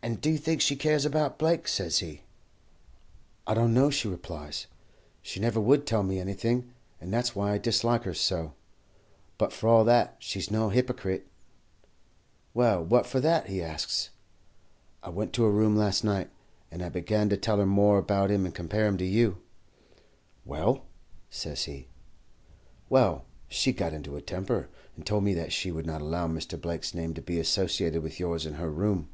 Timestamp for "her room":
15.42-15.76, 28.54-29.08